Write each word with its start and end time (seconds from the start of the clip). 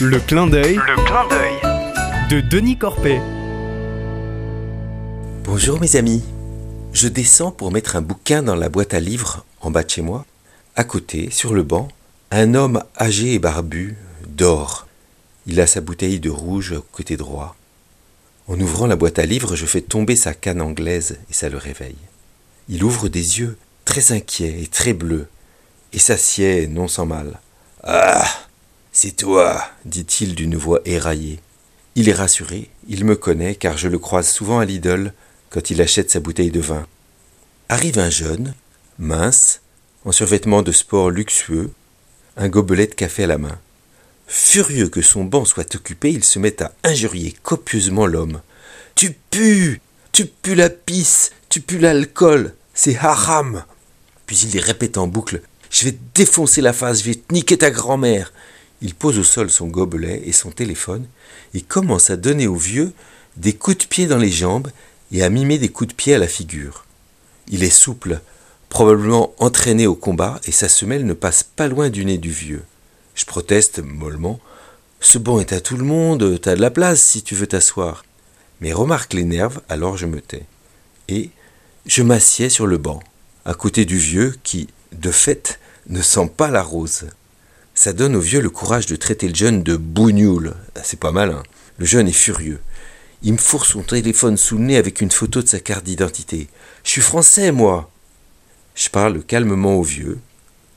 Le 0.00 0.18
clin 0.18 0.46
d'œil 0.46 0.76
Le 0.76 1.04
clin 1.04 1.28
d'œil. 1.28 2.30
de 2.30 2.40
Denis 2.40 2.78
Corpet. 2.78 3.20
Bonjour 5.44 5.78
mes 5.78 5.96
amis. 5.96 6.22
Je 6.94 7.06
descends 7.06 7.50
pour 7.50 7.70
mettre 7.70 7.96
un 7.96 8.00
bouquin 8.00 8.42
dans 8.42 8.54
la 8.54 8.70
boîte 8.70 8.94
à 8.94 9.00
livres 9.00 9.44
en 9.60 9.70
bas 9.70 9.82
de 9.82 9.90
chez 9.90 10.00
moi. 10.00 10.24
À 10.74 10.84
côté, 10.84 11.28
sur 11.30 11.52
le 11.52 11.62
banc, 11.64 11.88
un 12.30 12.54
homme 12.54 12.82
âgé 12.98 13.34
et 13.34 13.38
barbu 13.38 13.98
dort. 14.26 14.86
Il 15.46 15.60
a 15.60 15.66
sa 15.66 15.82
bouteille 15.82 16.18
de 16.18 16.30
rouge 16.30 16.72
au 16.72 16.80
côté 16.80 17.18
droit. 17.18 17.54
En 18.48 18.58
ouvrant 18.58 18.86
la 18.86 18.96
boîte 18.96 19.18
à 19.18 19.26
livres, 19.26 19.54
je 19.54 19.66
fais 19.66 19.82
tomber 19.82 20.16
sa 20.16 20.32
canne 20.32 20.62
anglaise 20.62 21.18
et 21.28 21.34
ça 21.34 21.50
le 21.50 21.58
réveille. 21.58 21.98
Il 22.70 22.84
ouvre 22.84 23.08
des 23.08 23.40
yeux 23.40 23.58
très 23.84 24.12
inquiets 24.12 24.62
et 24.62 24.66
très 24.66 24.94
bleus 24.94 25.28
et 25.92 25.98
s'assied 25.98 26.68
non 26.68 26.88
sans 26.88 27.04
mal. 27.04 27.38
Ah, 27.82 28.24
c'est 29.02 29.12
toi, 29.12 29.64
dit-il 29.86 30.34
d'une 30.34 30.56
voix 30.56 30.82
éraillée. 30.84 31.40
Il 31.94 32.10
est 32.10 32.14
rassuré, 32.14 32.68
il 32.86 33.06
me 33.06 33.16
connaît 33.16 33.54
car 33.54 33.78
je 33.78 33.88
le 33.88 33.98
croise 33.98 34.28
souvent 34.28 34.58
à 34.58 34.66
Lidl 34.66 35.14
quand 35.48 35.70
il 35.70 35.80
achète 35.80 36.10
sa 36.10 36.20
bouteille 36.20 36.50
de 36.50 36.60
vin. 36.60 36.86
Arrive 37.70 37.98
un 37.98 38.10
jeune, 38.10 38.52
mince, 38.98 39.62
en 40.04 40.12
survêtement 40.12 40.60
de 40.60 40.70
sport 40.70 41.08
luxueux, 41.08 41.70
un 42.36 42.50
gobelet 42.50 42.88
de 42.88 42.94
café 42.94 43.24
à 43.24 43.28
la 43.28 43.38
main. 43.38 43.58
Furieux 44.26 44.90
que 44.90 45.00
son 45.00 45.24
banc 45.24 45.46
soit 45.46 45.74
occupé, 45.74 46.10
il 46.10 46.22
se 46.22 46.38
met 46.38 46.62
à 46.62 46.70
injurier 46.84 47.34
copieusement 47.42 48.04
l'homme. 48.04 48.42
Tu 48.96 49.16
pues 49.30 49.80
Tu 50.12 50.26
pues 50.26 50.54
la 50.54 50.68
pisse 50.68 51.30
Tu 51.48 51.62
pues 51.62 51.80
l'alcool 51.80 52.54
C'est 52.74 52.98
haram 52.98 53.64
Puis 54.26 54.40
il 54.44 54.50
les 54.50 54.60
répète 54.60 54.98
en 54.98 55.06
boucle 55.06 55.40
Je 55.70 55.86
vais 55.86 55.92
te 55.92 56.02
défoncer 56.14 56.60
la 56.60 56.74
face, 56.74 57.00
je 57.00 57.06
vais 57.06 57.14
te 57.14 57.32
niquer 57.32 57.56
ta 57.56 57.70
grand-mère 57.70 58.30
Il 58.82 58.94
pose 58.94 59.18
au 59.18 59.24
sol 59.24 59.50
son 59.50 59.68
gobelet 59.68 60.22
et 60.24 60.32
son 60.32 60.50
téléphone 60.50 61.06
et 61.54 61.60
commence 61.60 62.10
à 62.10 62.16
donner 62.16 62.46
au 62.46 62.56
vieux 62.56 62.92
des 63.36 63.52
coups 63.52 63.78
de 63.78 63.84
pied 63.84 64.06
dans 64.06 64.18
les 64.18 64.30
jambes 64.30 64.70
et 65.12 65.22
à 65.22 65.30
mimer 65.30 65.58
des 65.58 65.68
coups 65.68 65.88
de 65.88 65.94
pied 65.94 66.14
à 66.14 66.18
la 66.18 66.28
figure. 66.28 66.84
Il 67.48 67.64
est 67.64 67.70
souple, 67.70 68.20
probablement 68.68 69.34
entraîné 69.38 69.86
au 69.86 69.94
combat, 69.94 70.40
et 70.44 70.52
sa 70.52 70.68
semelle 70.68 71.04
ne 71.04 71.12
passe 71.12 71.42
pas 71.42 71.68
loin 71.68 71.90
du 71.90 72.04
nez 72.04 72.18
du 72.18 72.30
vieux. 72.30 72.62
Je 73.14 73.24
proteste 73.24 73.80
mollement. 73.80 74.40
Ce 75.00 75.18
banc 75.18 75.40
est 75.40 75.52
à 75.52 75.60
tout 75.60 75.76
le 75.76 75.84
monde, 75.84 76.40
t'as 76.40 76.54
de 76.54 76.60
la 76.60 76.70
place 76.70 77.02
si 77.02 77.22
tu 77.22 77.34
veux 77.34 77.46
t'asseoir. 77.46 78.04
Mes 78.60 78.72
remarques 78.72 79.14
l'énervent, 79.14 79.60
alors 79.68 79.96
je 79.96 80.06
me 80.06 80.20
tais. 80.20 80.44
Et 81.08 81.30
je 81.86 82.02
m'assieds 82.02 82.50
sur 82.50 82.66
le 82.66 82.78
banc, 82.78 83.02
à 83.44 83.54
côté 83.54 83.84
du 83.84 83.98
vieux 83.98 84.36
qui, 84.42 84.68
de 84.92 85.10
fait, 85.10 85.58
ne 85.88 86.02
sent 86.02 86.30
pas 86.36 86.50
la 86.50 86.62
rose. 86.62 87.06
Ça 87.82 87.94
donne 87.94 88.14
au 88.14 88.20
vieux 88.20 88.42
le 88.42 88.50
courage 88.50 88.84
de 88.84 88.94
traiter 88.94 89.26
le 89.26 89.34
jeune 89.34 89.62
de 89.62 89.74
bougnoule. 89.74 90.54
C'est 90.84 91.00
pas 91.00 91.12
mal, 91.12 91.30
hein. 91.30 91.42
Le 91.78 91.86
jeune 91.86 92.08
est 92.08 92.12
furieux. 92.12 92.60
Il 93.22 93.32
me 93.32 93.38
fourre 93.38 93.64
son 93.64 93.80
téléphone 93.80 94.36
sous 94.36 94.58
le 94.58 94.64
nez 94.64 94.76
avec 94.76 95.00
une 95.00 95.10
photo 95.10 95.40
de 95.40 95.48
sa 95.48 95.60
carte 95.60 95.86
d'identité. 95.86 96.48
Je 96.84 96.90
suis 96.90 97.00
français, 97.00 97.52
moi. 97.52 97.90
Je 98.74 98.90
parle 98.90 99.22
calmement 99.22 99.76
au 99.76 99.82
vieux. 99.82 100.18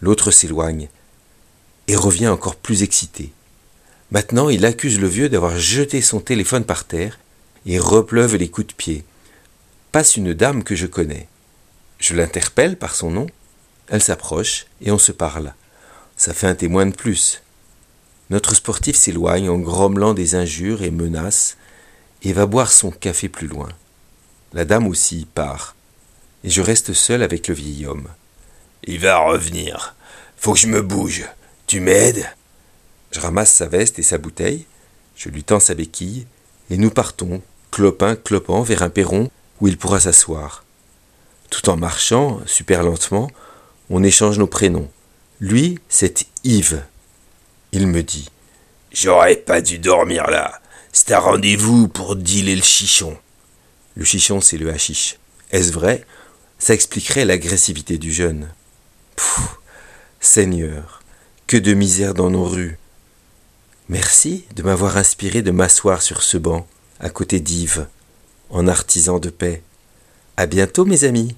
L'autre 0.00 0.30
s'éloigne 0.30 0.88
et 1.86 1.96
revient 1.96 2.28
encore 2.28 2.56
plus 2.56 2.82
excité. 2.82 3.30
Maintenant, 4.10 4.48
il 4.48 4.64
accuse 4.64 4.98
le 4.98 5.06
vieux 5.06 5.28
d'avoir 5.28 5.58
jeté 5.58 6.00
son 6.00 6.20
téléphone 6.20 6.64
par 6.64 6.84
terre 6.84 7.18
et 7.66 7.78
repleuve 7.78 8.36
les 8.36 8.48
coups 8.48 8.68
de 8.68 8.72
pied. 8.72 9.04
Passe 9.92 10.16
une 10.16 10.32
dame 10.32 10.64
que 10.64 10.74
je 10.74 10.86
connais. 10.86 11.28
Je 11.98 12.14
l'interpelle 12.14 12.78
par 12.78 12.94
son 12.94 13.10
nom. 13.10 13.26
Elle 13.88 14.02
s'approche 14.02 14.64
et 14.80 14.90
on 14.90 14.98
se 14.98 15.12
parle. 15.12 15.52
Ça 16.16 16.32
fait 16.32 16.46
un 16.46 16.54
témoin 16.54 16.86
de 16.86 16.94
plus. 16.94 17.42
Notre 18.30 18.54
sportif 18.54 18.96
s'éloigne 18.96 19.50
en 19.50 19.58
grommelant 19.58 20.14
des 20.14 20.34
injures 20.34 20.82
et 20.82 20.90
menaces 20.90 21.56
et 22.22 22.32
va 22.32 22.46
boire 22.46 22.72
son 22.72 22.90
café 22.90 23.28
plus 23.28 23.46
loin. 23.46 23.68
La 24.52 24.64
dame 24.64 24.86
aussi 24.86 25.26
part, 25.34 25.76
et 26.42 26.50
je 26.50 26.62
reste 26.62 26.92
seul 26.92 27.22
avec 27.22 27.48
le 27.48 27.54
vieil 27.54 27.86
homme. 27.86 28.08
Il 28.84 29.00
va 29.00 29.18
revenir. 29.18 29.94
Faut 30.36 30.54
que 30.54 30.58
je 30.58 30.68
me 30.68 30.80
bouge. 30.80 31.26
Tu 31.66 31.80
m'aides? 31.80 32.26
Je 33.10 33.20
ramasse 33.20 33.52
sa 33.52 33.66
veste 33.66 33.98
et 33.98 34.02
sa 34.02 34.18
bouteille, 34.18 34.66
je 35.16 35.28
lui 35.28 35.44
tends 35.44 35.60
sa 35.60 35.74
béquille, 35.74 36.26
et 36.70 36.76
nous 36.76 36.90
partons, 36.90 37.42
clopin 37.70 38.16
clopant, 38.16 38.62
vers 38.62 38.82
un 38.82 38.90
perron 38.90 39.30
où 39.60 39.68
il 39.68 39.76
pourra 39.78 40.00
s'asseoir. 40.00 40.64
Tout 41.50 41.68
en 41.68 41.76
marchant, 41.76 42.40
super 42.46 42.82
lentement, 42.82 43.30
on 43.90 44.02
échange 44.02 44.38
nos 44.38 44.46
prénoms. 44.46 44.90
Lui, 45.40 45.78
c'est 45.88 46.26
Yves. 46.44 46.82
Il 47.72 47.86
me 47.86 48.02
dit 48.02 48.30
J'aurais 48.92 49.36
pas 49.36 49.60
dû 49.60 49.78
dormir 49.78 50.26
là. 50.30 50.60
C'est 50.92 51.12
un 51.12 51.18
rendez-vous 51.18 51.88
pour 51.88 52.16
dealer 52.16 52.56
le 52.56 52.62
chichon. 52.62 53.18
Le 53.96 54.04
chichon, 54.04 54.40
c'est 54.40 54.56
le 54.56 54.70
hashish. 54.70 55.18
Est-ce 55.50 55.72
vrai? 55.72 56.06
Ça 56.58 56.72
expliquerait 56.72 57.26
l'agressivité 57.26 57.98
du 57.98 58.12
jeune. 58.12 58.48
Pfff, 59.14 59.56
Seigneur, 60.20 61.02
que 61.46 61.58
de 61.58 61.74
misère 61.74 62.14
dans 62.14 62.30
nos 62.30 62.44
rues. 62.44 62.78
Merci 63.90 64.46
de 64.54 64.62
m'avoir 64.62 64.96
inspiré 64.96 65.42
de 65.42 65.50
m'asseoir 65.50 66.00
sur 66.00 66.22
ce 66.22 66.38
banc, 66.38 66.66
à 66.98 67.10
côté 67.10 67.40
d'Yves, 67.40 67.86
en 68.48 68.66
artisan 68.68 69.18
de 69.18 69.28
paix. 69.28 69.62
À 70.38 70.46
bientôt, 70.46 70.86
mes 70.86 71.04
amis. 71.04 71.36